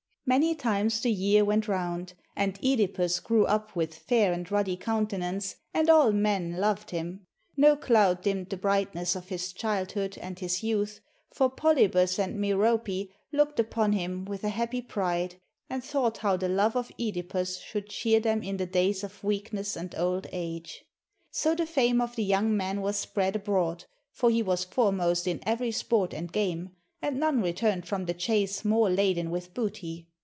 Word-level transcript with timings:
Many 0.23 0.55
times 0.55 1.01
the 1.01 1.11
year 1.11 1.43
went 1.43 1.67
round, 1.67 2.13
and 2.37 2.57
(Edipus 2.63 3.19
grew 3.21 3.45
up 3.47 3.75
with 3.75 3.93
fair 3.93 4.31
and 4.31 4.49
ruddy 4.49 4.77
countenance, 4.77 5.57
and 5.73 5.89
all 5.89 6.13
men 6.13 6.53
loved 6.55 6.91
him. 6.91 7.25
No 7.57 7.75
cloud 7.75 8.21
dimmed 8.21 8.49
the 8.49 8.55
brightness 8.55 9.13
of 9.13 9.27
his 9.27 9.51
childhood 9.51 10.17
and 10.21 10.39
his 10.39 10.63
youth, 10.63 11.01
for 11.33 11.49
Polybus 11.49 12.17
and 12.17 12.39
Merope 12.39 13.09
looked 13.33 13.59
upon 13.59 13.91
him 13.91 14.23
with 14.23 14.45
a 14.45 14.49
happy 14.49 14.79
THE 14.79 14.87
STORY 14.89 15.05
OF 15.05 15.13
(EDIPUS 15.25 15.35
pride, 15.37 15.41
and 15.69 15.83
thought 15.83 16.19
how 16.19 16.37
the 16.37 16.47
love 16.47 16.77
of 16.77 16.93
(Edipus 16.97 17.59
should 17.59 17.89
cheer 17.89 18.21
them 18.21 18.41
in 18.41 18.55
the 18.55 18.65
days 18.67 19.03
of 19.03 19.25
weakness 19.25 19.75
and 19.75 19.93
old 19.97 20.27
age. 20.31 20.85
So 21.29 21.55
the 21.55 21.65
fame 21.65 21.99
of 21.99 22.15
the 22.15 22.23
young 22.23 22.55
man 22.55 22.79
was 22.81 22.95
spread 22.95 23.35
abroad, 23.35 23.83
for 24.13 24.29
he 24.29 24.41
was 24.43 24.63
fore 24.63 24.93
most 24.93 25.27
in 25.27 25.41
every 25.45 25.71
sport 25.71 26.13
and 26.13 26.31
game, 26.31 26.69
and 27.01 27.19
none 27.19 27.41
returned 27.41 27.85
from 27.85 28.05
the 28.05 28.13
chase 28.13 28.63
more 28.63 28.89
laden 28.89 29.29
with 29.29 29.53
booty. 29.53 30.07